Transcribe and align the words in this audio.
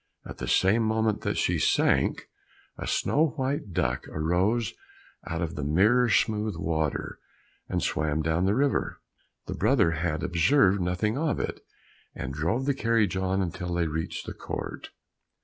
At 0.25 0.39
the 0.39 0.47
same 0.47 0.81
moment 0.81 1.21
that 1.21 1.37
she 1.37 1.59
sank, 1.59 2.27
a 2.75 2.87
snow 2.87 3.35
white 3.37 3.71
duck 3.71 4.07
arose 4.07 4.73
out 5.27 5.43
of 5.43 5.53
the 5.53 5.63
mirror 5.63 6.09
smooth 6.09 6.55
water, 6.55 7.19
and 7.69 7.83
swam 7.83 8.23
down 8.23 8.45
the 8.45 8.55
river. 8.55 8.99
The 9.45 9.53
brother 9.53 9.91
had 9.91 10.23
observed 10.23 10.81
nothing 10.81 11.19
of 11.19 11.39
it, 11.39 11.59
and 12.15 12.33
drove 12.33 12.65
the 12.65 12.73
carriage 12.73 13.15
on 13.15 13.43
until 13.43 13.75
they 13.75 13.85
reached 13.85 14.25
the 14.25 14.33
court. 14.33 14.89